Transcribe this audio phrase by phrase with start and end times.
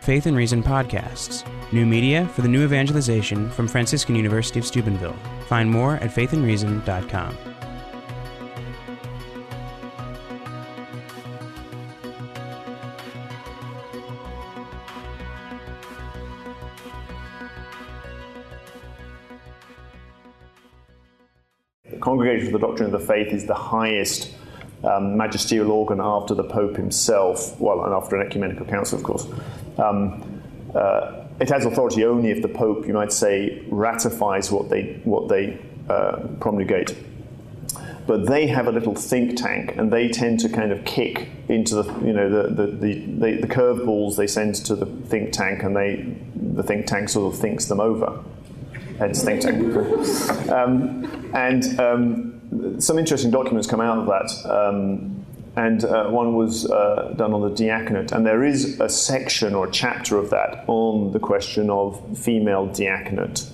[0.00, 5.16] Faith and Reason podcasts, new media for the new evangelization from Franciscan University of Steubenville.
[5.46, 7.36] Find more at faithandreason.com.
[21.90, 24.34] The Congregation for the Doctrine of the Faith is the highest
[24.82, 29.26] um, magisterial organ after the Pope himself, well, and after an ecumenical council, of course.
[29.80, 30.42] Um,
[30.74, 35.28] uh, it has authority only if the Pope, you might say, ratifies what they, what
[35.28, 36.94] they uh, promulgate.
[38.06, 41.76] But they have a little think tank, and they tend to kind of kick into
[41.76, 45.62] the, you know, the, the, the, the, the curveballs they send to the think tank,
[45.62, 48.22] and they, the think tank sort of thinks them over.
[48.98, 49.74] Hence, think tank.
[50.50, 54.50] um, and um, some interesting documents come out of that.
[54.50, 55.19] Um,
[55.60, 58.12] and uh, one was uh, done on the diaconate.
[58.12, 62.66] And there is a section or a chapter of that on the question of female
[62.66, 63.46] diaconate.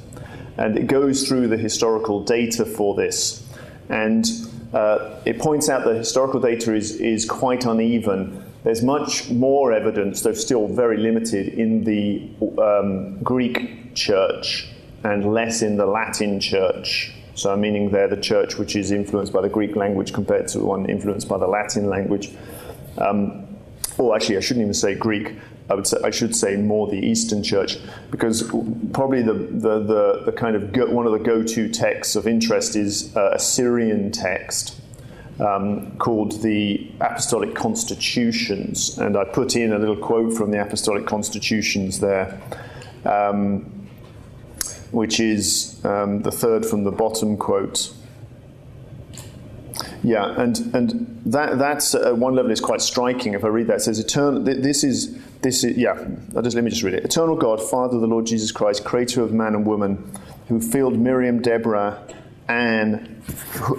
[0.56, 3.44] And it goes through the historical data for this.
[3.88, 4.24] And
[4.72, 8.40] uh, it points out that historical data is, is quite uneven.
[8.62, 12.30] There's much more evidence, though still very limited, in the
[12.62, 14.68] um, Greek church
[15.02, 17.15] and less in the Latin church.
[17.36, 20.88] So, meaning there the church which is influenced by the Greek language compared to one
[20.88, 22.32] influenced by the Latin language.
[22.98, 23.46] Um,
[23.98, 25.34] or actually, I shouldn't even say Greek.
[25.68, 27.76] I would say I should say more the Eastern Church,
[28.10, 28.42] because
[28.92, 32.74] probably the the, the, the kind of go, one of the go-to texts of interest
[32.74, 34.80] is uh, a Syrian text
[35.38, 41.04] um, called the Apostolic Constitutions, and I put in a little quote from the Apostolic
[41.04, 42.40] Constitutions there.
[43.04, 43.75] Um,
[44.90, 47.92] which is um, the third from the bottom quote.
[50.02, 53.34] Yeah, and and that that's at uh, one level is quite striking.
[53.34, 54.40] If I read that, it says eternal.
[54.40, 56.06] This is this is yeah.
[56.34, 57.04] I'll just let me just read it.
[57.04, 60.10] Eternal God, Father of the Lord Jesus Christ, Creator of man and woman,
[60.48, 62.00] who filled Miriam, Deborah,
[62.48, 63.20] Anne,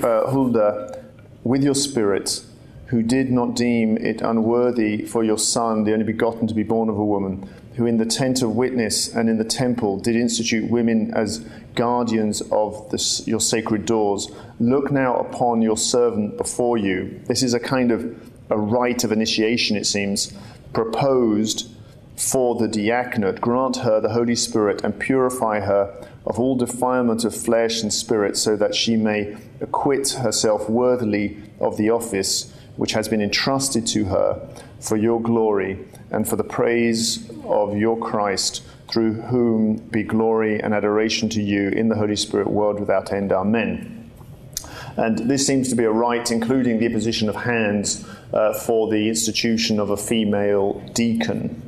[0.03, 1.03] uh, Huldah
[1.43, 2.43] with your Spirit,
[2.87, 6.89] who did not deem it unworthy for your Son, the only begotten, to be born
[6.89, 10.69] of a woman who in the tent of witness and in the temple did institute
[10.69, 11.45] women as
[11.75, 12.91] guardians of
[13.25, 17.21] your sacred doors, look now upon your servant before you.
[17.27, 20.33] This is a kind of a rite of initiation, it seems,
[20.73, 21.69] proposed
[22.15, 23.39] for the diaconate.
[23.39, 28.35] Grant her the Holy Spirit and purify her of all defilement of flesh and spirit,
[28.35, 34.05] so that she may acquit herself worthily of the office which has been entrusted to
[34.05, 34.49] her
[34.79, 35.79] for your glory
[36.11, 41.69] and for the praise of your Christ, through whom be glory and adoration to you
[41.69, 43.31] in the Holy Spirit, world without end.
[43.31, 44.11] Amen.
[44.97, 49.09] And this seems to be a rite, including the imposition of hands uh, for the
[49.09, 51.61] institution of a female deacon.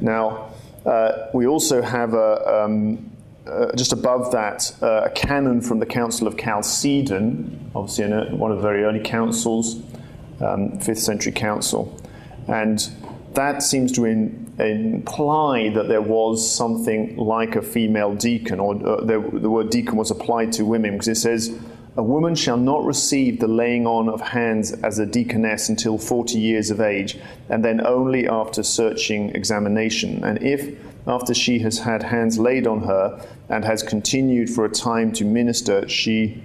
[0.00, 0.50] Now,
[0.84, 3.10] uh, we also have a, um,
[3.46, 8.50] uh, just above that uh, a canon from the Council of Chalcedon, obviously a, one
[8.50, 9.76] of the very early councils,
[10.40, 12.00] um, 5th century council.
[12.48, 12.88] And
[13.34, 19.04] that seems to in, imply that there was something like a female deacon, or uh,
[19.04, 21.58] the, the word deacon was applied to women, because it says,
[21.96, 26.38] A woman shall not receive the laying on of hands as a deaconess until 40
[26.38, 27.18] years of age,
[27.48, 30.24] and then only after searching examination.
[30.24, 30.74] And if,
[31.06, 35.24] after she has had hands laid on her and has continued for a time to
[35.24, 36.42] minister, she,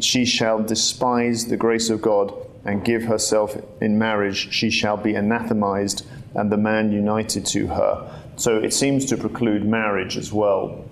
[0.00, 2.34] she shall despise the grace of God
[2.64, 8.22] and give herself in marriage, she shall be anathematized, and the man united to her.
[8.36, 10.84] So it seems to preclude marriage as well,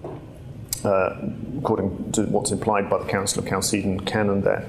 [0.84, 1.16] uh,
[1.58, 4.68] according to what's implied by the Council of Chalcedon canon there.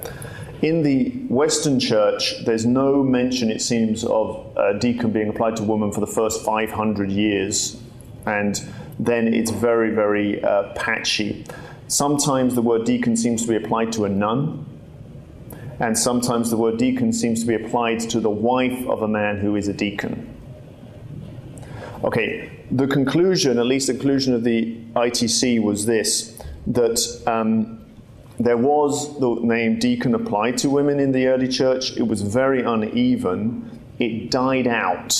[0.61, 5.63] In the Western Church, there's no mention, it seems, of a deacon being applied to
[5.63, 7.81] woman for the first 500 years,
[8.27, 8.63] and
[8.99, 11.45] then it's very, very uh, patchy.
[11.87, 14.65] Sometimes the word deacon seems to be applied to a nun,
[15.79, 19.39] and sometimes the word deacon seems to be applied to the wife of a man
[19.39, 20.30] who is a deacon.
[22.03, 27.85] Okay, the conclusion, at least the conclusion of the ITC, was this that um,
[28.39, 31.95] there was the name deacon applied to women in the early church.
[31.97, 33.79] It was very uneven.
[33.99, 35.13] It died out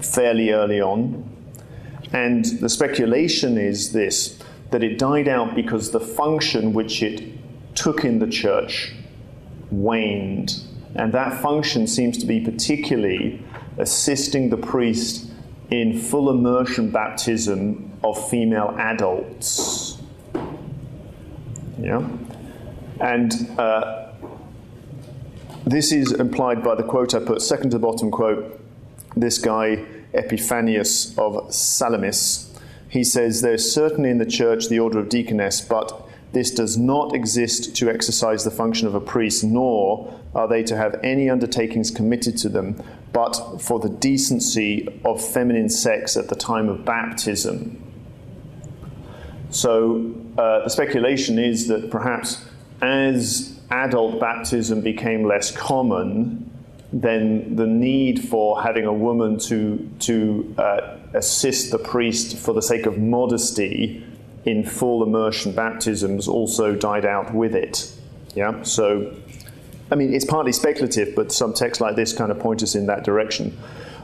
[0.00, 1.26] fairly early on.
[2.12, 4.38] And the speculation is this
[4.70, 7.22] that it died out because the function which it
[7.74, 8.92] took in the church
[9.72, 10.62] waned.
[10.94, 13.44] And that function seems to be particularly
[13.80, 15.30] assisting the priest
[15.70, 19.98] in full immersion baptism of female adults.
[21.78, 22.06] Yeah?
[23.00, 24.12] And uh,
[25.64, 28.60] this is implied by the quote I put, second to bottom quote.
[29.16, 32.52] This guy Epiphanius of Salamis.
[32.88, 37.14] He says, There's certainly in the church the order of deaconess, but this does not
[37.14, 41.90] exist to exercise the function of a priest, nor are they to have any undertakings
[41.90, 42.80] committed to them,
[43.12, 47.82] but for the decency of feminine sex at the time of baptism.
[49.50, 52.44] So uh, the speculation is that perhaps
[52.80, 56.50] as adult baptism became less common,
[56.92, 62.62] then the need for having a woman to, to uh, assist the priest for the
[62.62, 64.04] sake of modesty
[64.44, 67.92] in full immersion baptisms also died out with it.
[68.34, 69.14] Yeah, so
[69.90, 72.86] I mean, it's partly speculative, but some texts like this kind of point us in
[72.86, 73.50] that direction.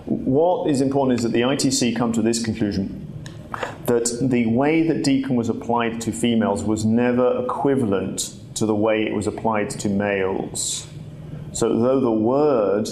[0.07, 3.03] What is important is that the ITC come to this conclusion
[3.87, 9.05] that the way that deacon was applied to females was never equivalent to the way
[9.05, 10.87] it was applied to males.
[11.53, 12.89] So, though the word,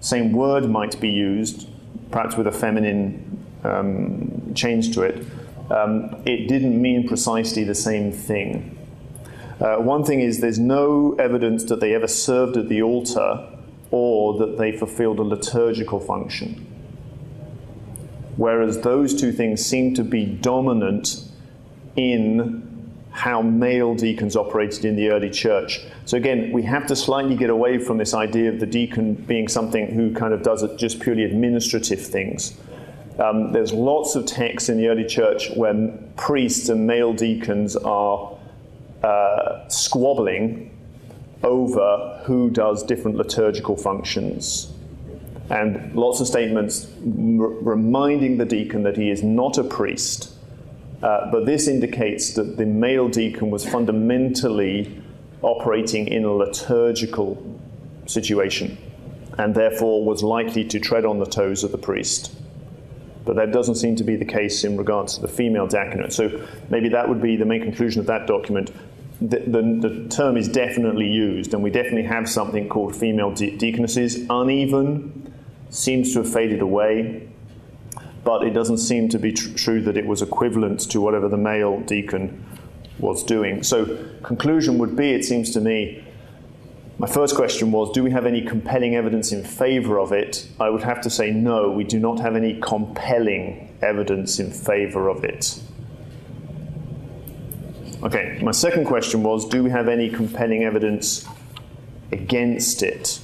[0.00, 1.68] same word might be used,
[2.10, 5.24] perhaps with a feminine um, change to it,
[5.70, 8.75] um, it didn't mean precisely the same thing.
[9.60, 13.48] Uh, one thing is there's no evidence that they ever served at the altar
[13.90, 16.66] or that they fulfilled a liturgical function.
[18.36, 21.22] Whereas those two things seem to be dominant
[21.96, 22.66] in
[23.10, 25.80] how male deacons operated in the early church.
[26.04, 29.48] So again, we have to slightly get away from this idea of the deacon being
[29.48, 32.58] something who kind of does just purely administrative things.
[33.18, 38.35] Um, there's lots of texts in the early church where priests and male deacons are
[39.06, 40.76] uh, squabbling
[41.42, 44.72] over who does different liturgical functions.
[45.48, 50.32] And lots of statements r- reminding the deacon that he is not a priest.
[51.02, 55.02] Uh, but this indicates that the male deacon was fundamentally
[55.42, 57.60] operating in a liturgical
[58.06, 58.76] situation
[59.38, 62.34] and therefore was likely to tread on the toes of the priest.
[63.24, 66.12] But that doesn't seem to be the case in regards to the female diaconate.
[66.12, 68.70] So maybe that would be the main conclusion of that document
[69.20, 73.56] the, the, the, term is definitely used, and we definitely have something called female de-
[73.56, 74.26] deaconesses.
[74.28, 75.32] Uneven
[75.70, 77.26] seems to have faded away,
[78.24, 81.38] but it doesn't seem to be tr- true that it was equivalent to whatever the
[81.38, 82.44] male deacon
[82.98, 83.62] was doing.
[83.62, 86.04] So, conclusion would be, it seems to me,
[86.98, 90.48] my first question was Do we have any compelling evidence in favor of it?
[90.58, 95.08] I would have to say no, we do not have any compelling evidence in favor
[95.08, 95.60] of it.
[98.06, 101.26] Okay, my second question was do we have any compelling evidence
[102.12, 103.18] against it?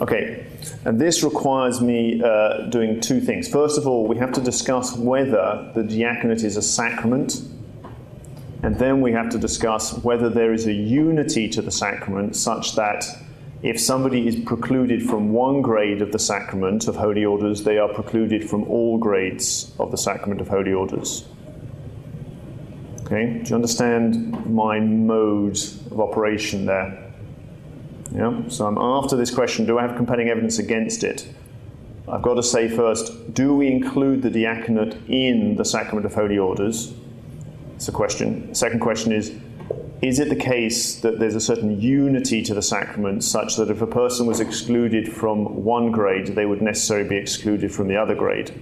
[0.00, 0.44] Okay,
[0.84, 3.46] and this requires me uh, doing two things.
[3.46, 7.42] First of all, we have to discuss whether the diaconate is a sacrament,
[8.64, 12.74] and then we have to discuss whether there is a unity to the sacrament such
[12.74, 13.04] that
[13.62, 17.88] if somebody is precluded from one grade of the sacrament of holy orders, they are
[17.88, 21.24] precluded from all grades of the sacrament of holy orders.
[23.06, 25.56] Okay, do you understand my mode
[25.92, 27.04] of operation there?
[28.10, 31.28] Yeah, so I'm after this question do I have compelling evidence against it?
[32.08, 36.36] I've got to say first, do we include the diaconate in the sacrament of holy
[36.36, 36.94] orders?
[37.76, 38.52] It's a question.
[38.52, 39.36] Second question is,
[40.02, 43.82] is it the case that there's a certain unity to the sacrament such that if
[43.82, 48.16] a person was excluded from one grade, they would necessarily be excluded from the other
[48.16, 48.52] grade?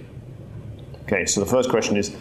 [1.03, 2.15] Okay, so the first question is,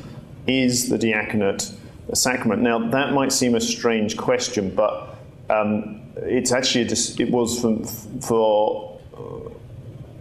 [0.47, 1.71] is the diaconate
[2.09, 2.63] a sacrament.
[2.63, 5.17] Now, that might seem a strange question, but
[5.51, 7.85] um, it's actually, a, it was for,
[8.21, 9.51] for uh,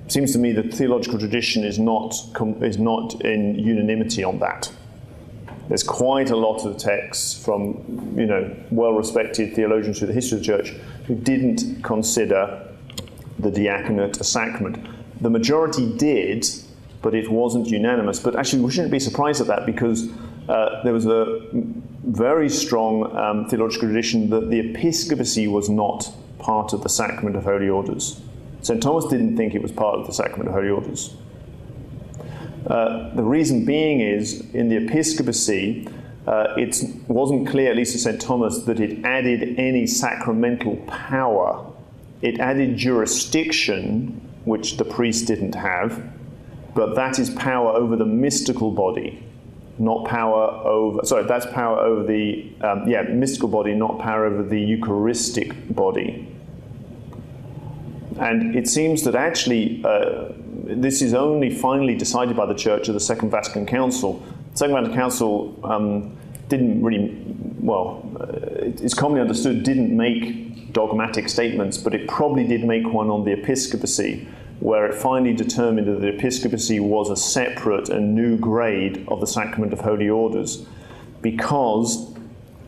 [0.08, 2.16] seems to me that theological tradition is not,
[2.62, 4.72] is not in unanimity on that.
[5.70, 10.44] There's quite a lot of texts from, you know, well-respected theologians through the history of
[10.44, 10.70] the church
[11.08, 12.68] who didn't consider
[13.40, 14.78] the diaconate a sacrament.
[15.22, 16.46] The majority did,
[17.04, 18.20] but it wasn't unanimous.
[18.20, 20.10] But actually, we shouldn't be surprised at that because
[20.50, 26.74] uh, there was a very strong um, theological tradition that the episcopacy was not part
[26.74, 28.20] of the sacrament of holy orders.
[28.62, 28.82] St.
[28.82, 31.14] Thomas didn't think it was part of the sacrament of holy orders.
[32.66, 35.88] Uh, the reason being is in the episcopacy,
[36.26, 38.22] uh, it wasn't clear, at least to St.
[38.22, 41.70] Thomas, that it added any sacramental power.
[42.22, 46.02] It added jurisdiction, which the priest didn't have,
[46.76, 49.24] but that is power over the mystical body
[49.80, 54.44] not power over, sorry, that's power over the, um, yeah, mystical body, not power over
[54.44, 56.28] the Eucharistic body.
[58.20, 60.32] And it seems that actually uh,
[60.64, 64.24] this is only finally decided by the Church at the Second Vatican Council.
[64.52, 66.16] The Second Vatican Council um,
[66.48, 67.26] didn't really,
[67.60, 68.28] well, uh,
[68.62, 73.32] it's commonly understood, didn't make dogmatic statements, but it probably did make one on the
[73.32, 74.28] episcopacy,
[74.64, 79.28] where it finally determined that the episcopacy was a separate and new grade of the
[79.28, 80.66] sacrament of holy orders
[81.22, 82.16] because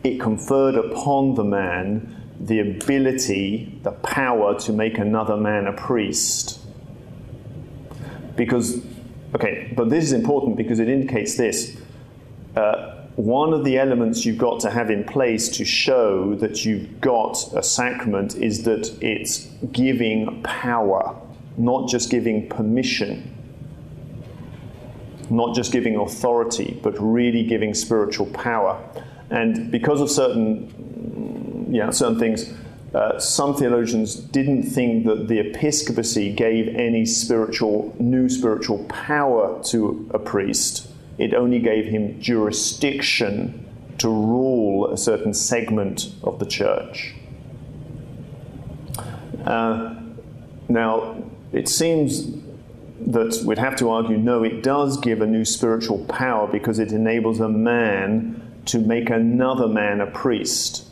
[0.04, 6.60] it conferred upon the man the ability, the power to make another man a priest.
[8.36, 8.84] Because,
[9.34, 11.78] okay, but this is important because it indicates this.
[12.54, 17.00] Uh, one of the elements you've got to have in place to show that you've
[17.00, 21.18] got a sacrament is that it's giving power,
[21.58, 23.32] not just giving permission,
[25.30, 28.82] not just giving authority, but really giving spiritual power.
[29.30, 32.52] And because of certain, yeah, certain things,
[32.94, 40.08] uh, some theologians didn't think that the episcopacy gave any spiritual, new spiritual power to
[40.14, 43.64] a priest it only gave him jurisdiction
[43.98, 47.14] to rule a certain segment of the church.
[49.44, 49.94] Uh,
[50.68, 51.22] now,
[51.52, 52.30] it seems
[53.06, 56.92] that we'd have to argue no, it does give a new spiritual power because it
[56.92, 60.86] enables a man to make another man a priest,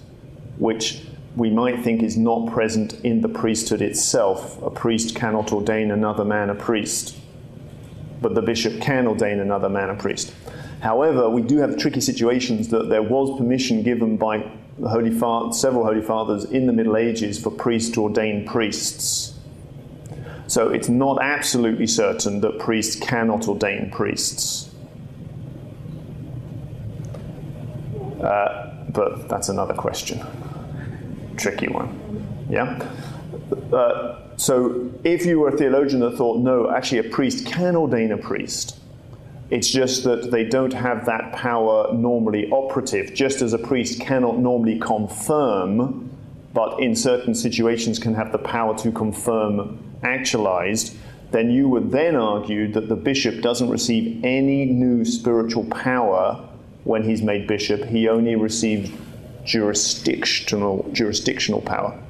[0.58, 1.02] which
[1.34, 4.62] we might think is not present in the priesthood itself.
[4.62, 7.16] A priest cannot ordain another man a priest
[8.24, 10.32] but the bishop can ordain another man a priest.
[10.80, 14.50] However, we do have tricky situations that there was permission given by
[14.82, 19.33] Holy Fa- several Holy Fathers in the Middle Ages for priests to ordain priests.
[20.46, 24.70] So it's not absolutely certain that priests cannot ordain priests.
[28.20, 30.20] Uh, but that's another question.
[31.36, 32.46] Tricky one.
[32.48, 32.88] Yeah?
[33.72, 38.12] Uh, so if you were a theologian that thought, no, actually a priest can ordain
[38.12, 38.78] a priest,
[39.50, 44.38] it's just that they don't have that power normally operative, just as a priest cannot
[44.38, 46.10] normally confirm,
[46.52, 50.96] but in certain situations can have the power to confirm actualized,
[51.30, 56.48] then you would then argue that the bishop doesn't receive any new spiritual power
[56.84, 57.84] when he's made bishop.
[57.84, 58.90] He only receives
[59.44, 62.00] jurisdictional, jurisdictional power.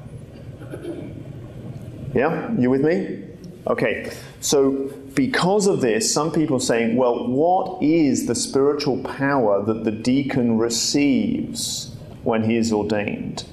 [2.13, 2.53] Yeah?
[2.57, 3.23] You with me?
[3.67, 4.11] Okay.
[4.41, 9.83] So, because of this, some people are saying, well, what is the spiritual power that
[9.83, 13.45] the deacon receives when he is ordained?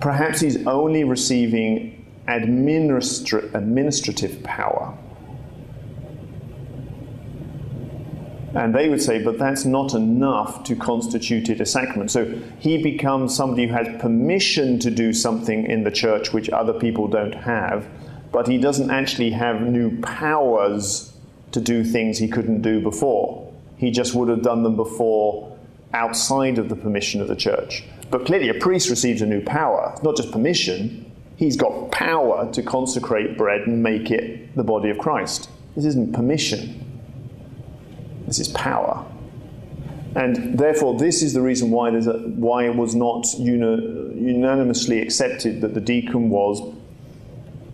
[0.00, 1.99] Perhaps he's only receiving
[2.30, 4.96] administra- administrative power.
[8.54, 12.10] And they would say, but that's not enough to constitute it a sacrament.
[12.10, 12.24] So
[12.58, 17.06] he becomes somebody who has permission to do something in the church which other people
[17.06, 17.86] don't have,
[18.32, 21.12] but he doesn't actually have new powers
[21.52, 23.52] to do things he couldn't do before.
[23.76, 25.56] He just would have done them before
[25.92, 27.84] outside of the permission of the church.
[28.10, 31.09] But clearly, a priest receives a new power, not just permission,
[31.40, 35.48] he's got power to consecrate bread and make it the body of Christ.
[35.74, 37.00] This isn't permission.
[38.26, 39.06] This is power.
[40.14, 45.62] And therefore, this is the reason why, a, why it was not uni- unanimously accepted
[45.62, 46.60] that the deacon was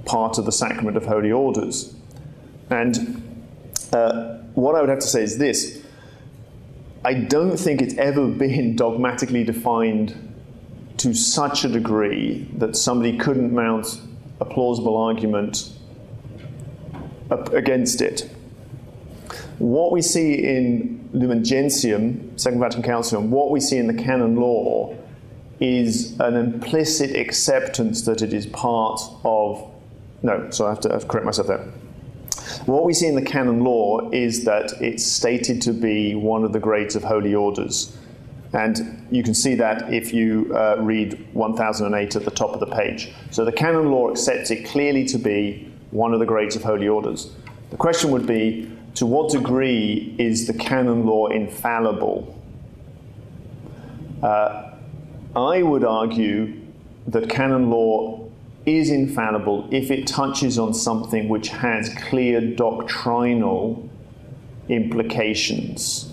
[0.04, 1.92] part of the sacrament of holy orders.
[2.70, 3.20] And
[3.92, 5.84] uh, what I would have to say is this
[7.04, 10.35] I don't think it's ever been dogmatically defined
[10.98, 14.00] to such a degree that somebody couldn't mount
[14.40, 15.72] a plausible argument
[17.30, 18.30] against it.
[19.58, 23.94] What we see in Lumen Gentium, Second Vatican Council, and what we see in the
[23.94, 24.94] canon law
[25.60, 29.70] is an implicit acceptance that it is part of.
[30.22, 31.66] No, so I have to, I have to correct myself there.
[32.66, 36.52] What we see in the canon law is that it's stated to be one of
[36.52, 37.96] the grades of holy orders.
[38.56, 42.66] And you can see that if you uh, read 1008 at the top of the
[42.66, 43.12] page.
[43.30, 46.88] So the canon law accepts it clearly to be one of the grades of holy
[46.88, 47.30] orders.
[47.68, 52.34] The question would be to what degree is the canon law infallible?
[54.22, 54.70] Uh,
[55.36, 56.58] I would argue
[57.08, 58.26] that canon law
[58.64, 63.86] is infallible if it touches on something which has clear doctrinal
[64.70, 66.05] implications.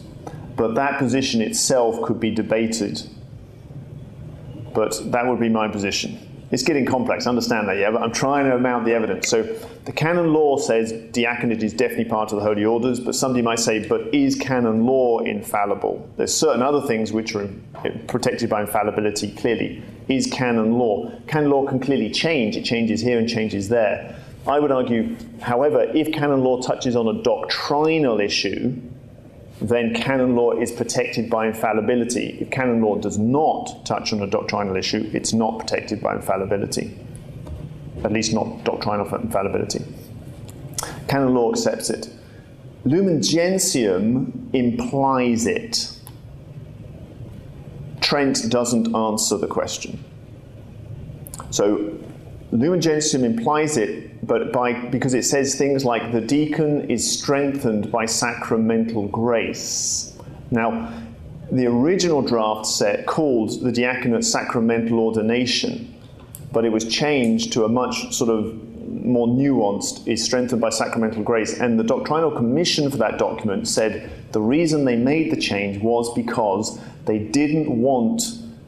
[0.56, 3.02] But that position itself could be debated.
[4.74, 6.20] But that would be my position.
[6.54, 9.28] It's getting complex, understand that, yeah, but I'm trying to mount the evidence.
[9.28, 9.42] So
[9.86, 13.58] the canon law says diaconate is definitely part of the holy orders, but somebody might
[13.58, 16.08] say, but is canon law infallible?
[16.16, 17.50] There's certain other things which are
[18.08, 19.82] protected by infallibility, clearly.
[20.10, 21.12] Is canon law?
[21.28, 24.16] Canon law can clearly change, it changes here and changes there.
[24.46, 28.80] I would argue, however, if canon law touches on a doctrinal issue,
[29.62, 32.38] then canon law is protected by infallibility.
[32.40, 36.98] If canon law does not touch on a doctrinal issue, it's not protected by infallibility.
[38.04, 39.82] at least not doctrinal infallibility.
[41.08, 42.10] Canon law accepts it.
[42.84, 45.98] Lumen Gentium implies it.
[48.02, 50.04] Trent doesn't answer the question.
[51.50, 51.98] So
[52.54, 57.92] Lumen Gentium implies it, but by because it says things like the deacon is strengthened
[57.92, 60.16] by sacramental grace.
[60.52, 60.94] Now,
[61.52, 66.00] the original draft set called the diaconate sacramental ordination,
[66.52, 68.54] but it was changed to a much sort of
[69.04, 71.60] more nuanced is strengthened by sacramental grace.
[71.60, 76.14] And the doctrinal commission for that document said the reason they made the change was
[76.14, 78.22] because they didn't want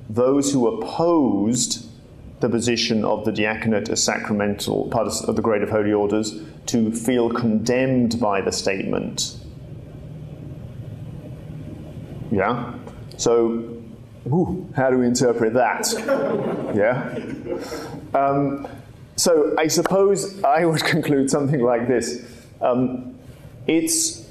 [0.09, 1.84] those who opposed
[2.45, 6.91] the position of the diaconate as sacramental, part of the grade of holy orders, to
[6.91, 9.35] feel condemned by the statement.
[12.31, 12.75] Yeah?
[13.17, 13.81] So,
[14.75, 15.91] how do we interpret that?
[16.75, 18.19] yeah?
[18.19, 18.67] Um,
[19.15, 22.23] so, I suppose I would conclude something like this.
[22.61, 23.17] Um,
[23.65, 24.29] it's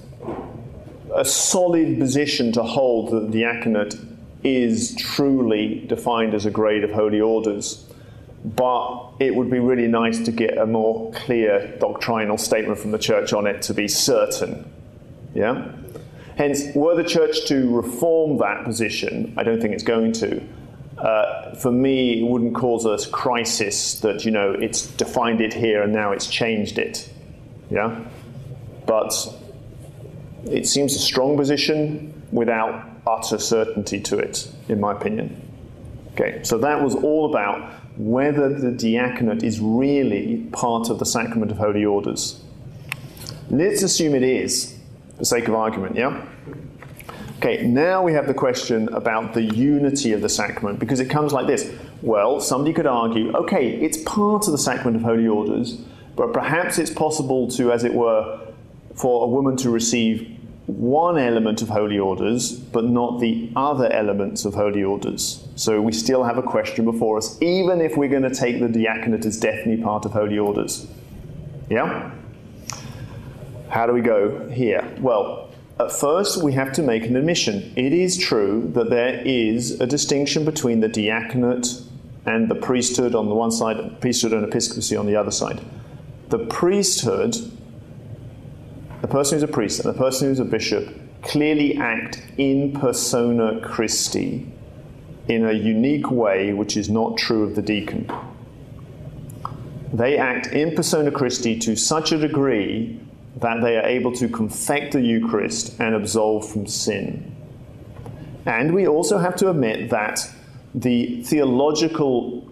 [1.16, 3.96] a solid position to hold that the diaconate
[4.44, 7.84] is truly defined as a grade of holy orders
[8.44, 12.98] but it would be really nice to get a more clear doctrinal statement from the
[12.98, 14.70] church on it to be certain.
[15.34, 15.72] Yeah?
[16.36, 20.42] Hence, were the church to reform that position, I don't think it's going to.
[20.98, 25.82] Uh, for me, it wouldn't cause a crisis that, you know, it's defined it here
[25.82, 27.10] and now it's changed it.
[27.70, 28.04] Yeah?
[28.86, 29.12] But
[30.44, 35.40] it seems a strong position without utter certainty to it, in my opinion.
[36.12, 41.50] Okay, so that was all about whether the diaconate is really part of the sacrament
[41.50, 42.42] of holy orders.
[43.50, 44.76] Let's assume it is,
[45.16, 46.26] for sake of argument, yeah?
[47.38, 51.32] Okay, now we have the question about the unity of the sacrament, because it comes
[51.32, 51.70] like this.
[52.02, 55.74] Well, somebody could argue, okay, it's part of the sacrament of holy orders,
[56.16, 58.40] but perhaps it's possible to, as it were,
[58.94, 60.33] for a woman to receive
[60.66, 65.46] one element of holy orders, but not the other elements of holy orders.
[65.56, 68.68] So we still have a question before us, even if we're going to take the
[68.68, 70.86] diaconate as definitely part of holy orders.
[71.68, 72.10] Yeah?
[73.68, 74.88] How do we go here?
[75.00, 77.72] Well, at first, we have to make an admission.
[77.76, 81.82] It is true that there is a distinction between the diaconate
[82.26, 85.60] and the priesthood on the one side, priesthood and episcopacy on the other side.
[86.28, 87.36] The priesthood
[89.04, 90.88] the person who's a priest and the person who's a bishop
[91.20, 94.50] clearly act in persona Christi
[95.28, 98.10] in a unique way which is not true of the deacon.
[99.92, 102.98] They act in persona Christi to such a degree
[103.40, 107.36] that they are able to confect the Eucharist and absolve from sin.
[108.46, 110.18] And we also have to admit that
[110.74, 112.50] the theological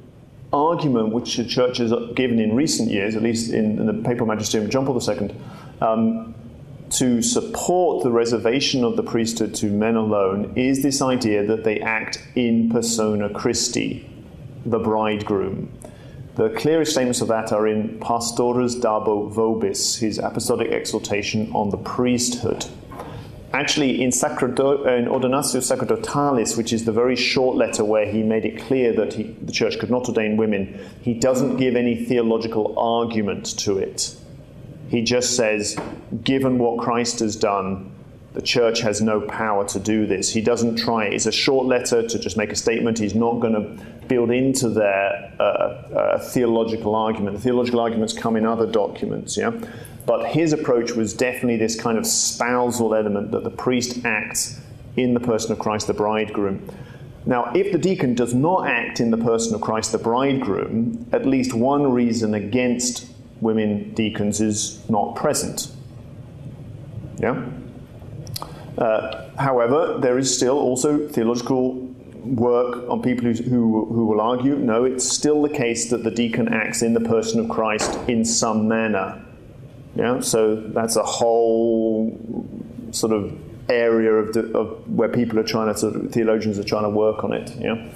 [0.52, 4.26] argument which the church has given in recent years, at least in, in the papal
[4.26, 5.34] magisterium of John Paul II,
[5.80, 6.34] um,
[6.92, 11.80] to support the reservation of the priesthood to men alone is this idea that they
[11.80, 14.08] act in persona Christi,
[14.66, 15.72] the bridegroom.
[16.34, 21.78] The clearest statements of that are in Pastores Dabo Vobis, his apostolic exhortation on the
[21.78, 22.66] priesthood.
[23.54, 28.44] Actually, in, Sacrado- in Ordinatio Sacerdotalis, which is the very short letter where he made
[28.44, 32.78] it clear that he, the church could not ordain women, he doesn't give any theological
[32.78, 34.14] argument to it.
[34.92, 35.74] He just says,
[36.22, 37.90] given what Christ has done,
[38.34, 40.28] the church has no power to do this.
[40.30, 41.06] He doesn't try.
[41.06, 42.98] It's a short letter to just make a statement.
[42.98, 47.36] He's not going to build into there a, a theological argument.
[47.36, 49.52] The theological arguments come in other documents, yeah?
[50.04, 54.60] But his approach was definitely this kind of spousal element that the priest acts
[54.98, 56.68] in the person of Christ the bridegroom.
[57.24, 61.24] Now, if the deacon does not act in the person of Christ the bridegroom, at
[61.24, 63.11] least one reason against
[63.42, 65.70] women deacons is not present.
[67.18, 67.44] Yeah?
[68.78, 71.74] Uh, however, there is still also theological
[72.24, 76.10] work on people who, who, who will argue no, it's still the case that the
[76.10, 79.22] deacon acts in the person of Christ in some manner.
[79.96, 80.20] Yeah?
[80.20, 82.16] So that's a whole
[82.92, 83.36] sort of
[83.68, 86.90] area of, the, of where people are trying to, sort of, theologians are trying to
[86.90, 87.50] work on it.
[87.56, 87.88] Yeah?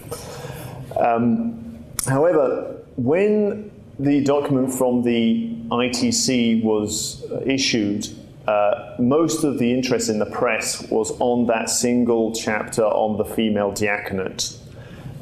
[0.98, 8.08] Um, however, when the document from the ITC was issued,
[8.46, 13.24] uh, most of the interest in the press was on that single chapter on the
[13.24, 14.56] female diaconate.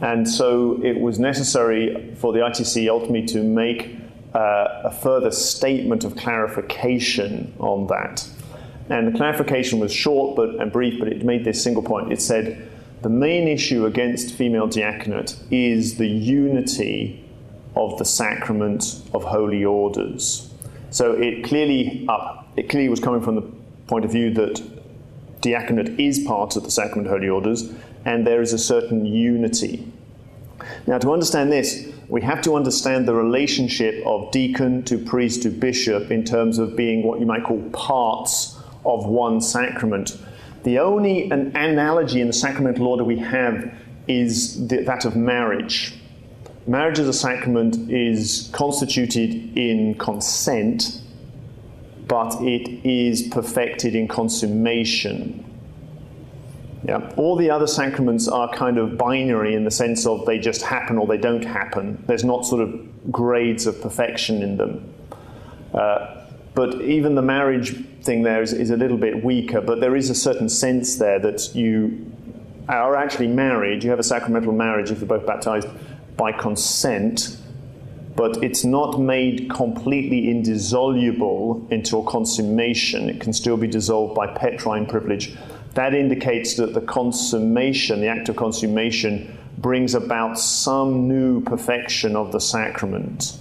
[0.01, 3.97] And so it was necessary for the ITC ultimately to make
[4.35, 8.29] uh, a further statement of clarification on that.
[8.91, 12.13] And the clarification was short but, and brief, but it made this single point.
[12.13, 12.69] It said
[13.03, 17.24] the main issue against female diaconate is the unity
[17.77, 20.51] of the sacrament of holy orders.
[20.91, 23.43] So it clearly up, it clearly was coming from the
[23.87, 24.63] point of view that
[25.41, 27.73] diaconate is part of the sacrament of holy orders,
[28.05, 29.87] and there is a certain unity.
[30.87, 35.51] Now, to understand this, we have to understand the relationship of deacon to priest to
[35.51, 40.17] bishop in terms of being what you might call parts of one sacrament.
[40.63, 43.73] The only an analogy in the sacramental order we have
[44.07, 45.95] is the, that of marriage.
[46.67, 51.03] Marriage as a sacrament is constituted in consent,
[52.09, 55.45] but it is perfected in consummation.
[56.87, 57.13] Yeah.
[57.17, 60.99] All the other sacraments are kind of binary in the sense of they just happen
[60.99, 62.03] or they don't happen.
[62.07, 64.95] There's not sort of grades of perfection in them.
[65.73, 69.97] Uh, but even the marriage thing there is, is a little bit weaker, but there
[69.97, 72.13] is a certain sense there that you
[72.69, 73.83] are actually married.
[73.83, 75.69] You have a sacramental marriage if you're both baptized
[76.17, 77.37] by consent,
[78.17, 83.09] but it's not made completely indissoluble into a consummation.
[83.09, 85.37] It can still be dissolved by petrine privilege
[85.75, 92.33] that indicates that the consummation, the act of consummation, brings about some new perfection of
[92.33, 93.39] the sacrament.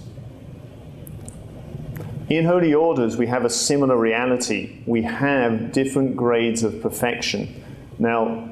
[2.28, 4.82] In holy orders, we have a similar reality.
[4.86, 7.62] We have different grades of perfection.
[7.98, 8.48] Now,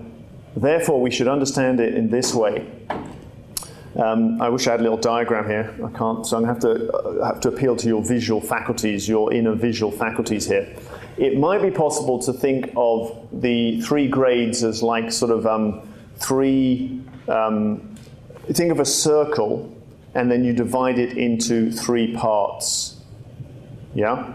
[0.55, 2.71] therefore, we should understand it in this way.
[3.96, 5.74] Um, I wish I had a little diagram here.
[5.85, 8.40] I can't, so I'm going to have to, uh, have to appeal to your visual
[8.40, 10.74] faculties, your inner visual faculties here
[11.16, 15.88] it might be possible to think of the three grades as like sort of um,
[16.16, 17.02] three.
[17.28, 17.94] Um,
[18.50, 19.76] think of a circle,
[20.14, 23.00] and then you divide it into three parts.
[23.94, 24.35] Yeah?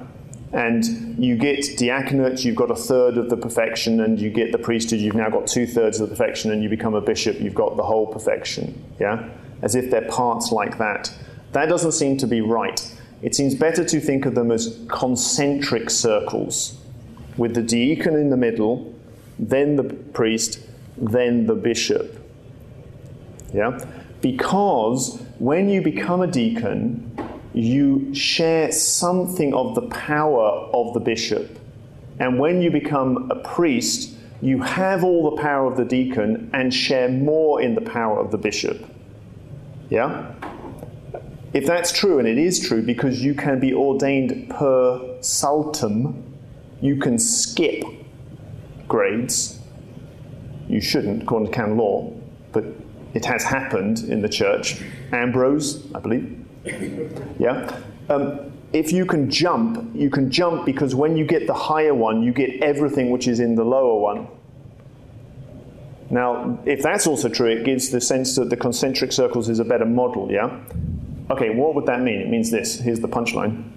[0.54, 4.58] And you get diaconate, you've got a third of the perfection, and you get the
[4.58, 7.56] priesthood, you've now got two thirds of the perfection, and you become a bishop, you've
[7.56, 8.82] got the whole perfection.
[9.00, 9.30] Yeah?
[9.62, 11.14] As if they're parts like that.
[11.54, 12.82] That doesn't seem to be right
[13.22, 16.80] it seems better to think of them as concentric circles,
[17.36, 18.94] with the deacon in the middle,
[19.40, 20.60] then the priest,
[20.98, 22.24] then the bishop.
[23.54, 23.80] Yeah?
[24.22, 27.12] Because when you become a deacon,
[27.54, 31.60] you share something of the power of the bishop.
[32.20, 36.72] And when you become a priest, you have all the power of the deacon and
[36.72, 38.86] share more in the power of the bishop.
[39.90, 40.34] Yeah?
[41.54, 46.22] If that's true, and it is true because you can be ordained per saltum,
[46.82, 47.84] you can skip
[48.88, 49.60] grades.
[50.68, 52.14] You shouldn't, according to canon law,
[52.52, 52.66] but
[53.14, 54.82] it has happened in the church.
[55.12, 56.46] Ambrose, I believe.
[57.40, 57.80] Yeah?
[58.10, 62.22] Um, if you can jump, you can jump because when you get the higher one,
[62.22, 64.28] you get everything which is in the lower one.
[66.10, 69.66] Now, if that's also true, it gives the sense that the concentric circles is a
[69.66, 70.60] better model, yeah?
[71.30, 72.22] Okay, what would that mean?
[72.22, 72.80] It means this.
[72.80, 73.72] Here's the punchline.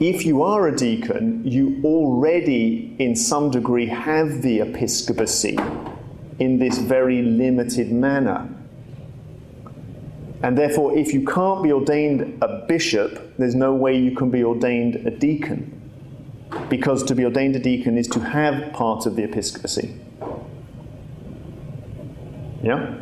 [0.00, 5.56] If you are a deacon, you already, in some degree, have the episcopacy
[6.38, 8.48] in this very limited manner.
[10.42, 14.44] And therefore, if you can't be ordained a bishop, there's no way you can be
[14.44, 15.80] ordained a deacon.
[16.68, 19.94] Because to be ordained a deacon is to have part of the episcopacy.
[22.64, 22.98] Yeah?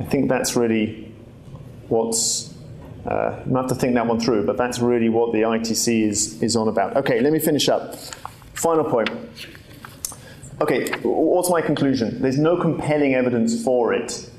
[0.00, 1.12] I think that's really
[1.88, 2.52] what's
[3.06, 6.40] uh, you have to think that one through, but that's really what the ITC is,
[6.42, 6.96] is on about.
[6.96, 7.96] Okay, let me finish up.
[8.54, 9.10] Final point.
[10.60, 12.22] Okay, what's my conclusion?
[12.22, 14.30] There's no compelling evidence for it.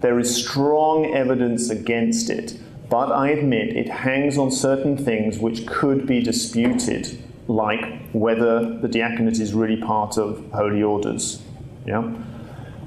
[0.00, 5.66] There is strong evidence against it, but I admit it hangs on certain things which
[5.66, 11.42] could be disputed, like whether the diaconate is really part of holy orders.
[11.86, 12.14] Yeah?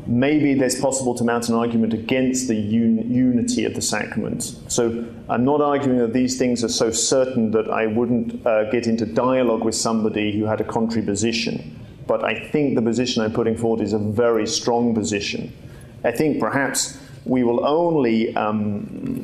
[0.09, 4.55] Maybe there's possible to mount an argument against the un- unity of the sacrament.
[4.67, 8.87] So I'm not arguing that these things are so certain that I wouldn't uh, get
[8.87, 11.79] into dialogue with somebody who had a contrary position.
[12.07, 15.53] But I think the position I'm putting forward is a very strong position.
[16.03, 19.23] I think perhaps we will only, um,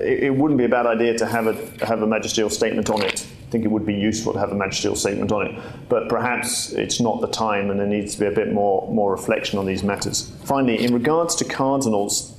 [0.00, 3.02] it, it, wouldn't be a bad idea to have a, have a magisterial statement on
[3.02, 3.23] it
[3.54, 5.62] think it would be useful to have a magisterial statement on it.
[5.88, 9.12] But perhaps it's not the time and there needs to be a bit more, more
[9.12, 10.32] reflection on these matters.
[10.44, 12.36] Finally, in regards to cardinals,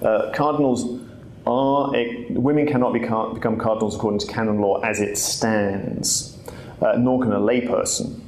[0.00, 0.98] uh, cardinals
[1.46, 1.92] are,
[2.30, 6.38] women cannot become cardinals according to canon law as it stands,
[6.80, 8.22] uh, nor can a layperson.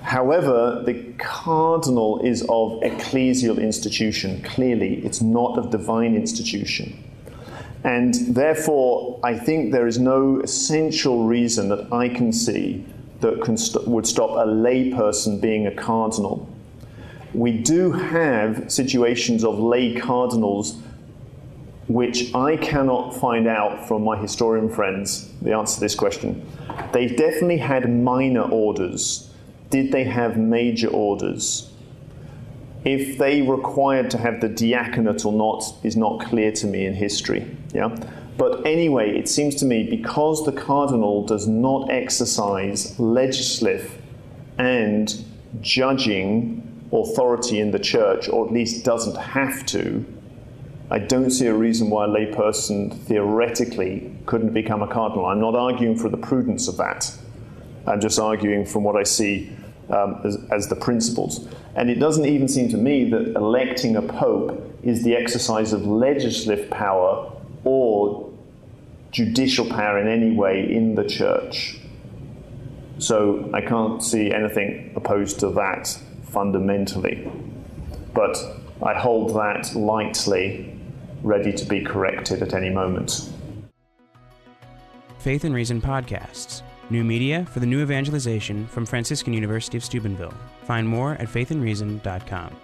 [0.00, 4.40] However, the cardinal is of ecclesial institution.
[4.44, 7.04] Clearly, it's not of divine institution.
[7.84, 12.84] And therefore, I think there is no essential reason that I can see
[13.20, 16.48] that can st- would stop a layperson being a cardinal.
[17.34, 20.78] We do have situations of lay cardinals
[21.88, 26.46] which I cannot find out from my historian friends the answer to this question.
[26.92, 29.30] They definitely had minor orders.
[29.70, 31.72] Did they have major orders?
[32.88, 36.94] If they required to have the diaconate or not is not clear to me in
[36.94, 37.44] history.
[37.74, 37.94] Yeah?
[38.38, 44.00] But anyway, it seems to me because the cardinal does not exercise legislative
[44.56, 45.22] and
[45.60, 50.02] judging authority in the church, or at least doesn't have to,
[50.90, 55.26] I don't see a reason why a layperson theoretically couldn't become a cardinal.
[55.26, 57.14] I'm not arguing for the prudence of that.
[57.86, 59.52] I'm just arguing from what I see
[59.90, 61.46] um, as, as, the principles.
[61.74, 65.86] And it doesn't even seem to me that electing a pope is the exercise of
[65.86, 67.32] legislative power
[67.64, 68.30] or
[69.10, 71.78] judicial power in any way in the church.
[72.98, 77.30] So I can't see anything opposed to that fundamentally.
[78.12, 78.36] But
[78.82, 80.78] I hold that lightly,
[81.22, 83.32] ready to be corrected at any moment.
[85.18, 86.62] Faith and Reason Podcasts.
[86.90, 90.34] New media for the new evangelization from Franciscan University of Steubenville.
[90.62, 92.56] Find more at faithandreason.com.